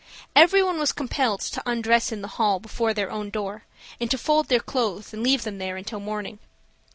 Every 0.35 0.63
one 0.63 0.79
was 0.79 0.93
compelled 0.93 1.41
to 1.41 1.61
undress 1.63 2.11
in 2.11 2.23
the 2.23 2.27
hall 2.39 2.59
before 2.59 2.91
their 2.91 3.11
own 3.11 3.29
door, 3.29 3.65
and 3.99 4.09
to 4.09 4.17
fold 4.17 4.47
their 4.47 4.59
clothes 4.59 5.13
and 5.13 5.21
leave 5.21 5.43
them 5.43 5.59
there 5.59 5.77
until 5.77 5.99
morning. 5.99 6.39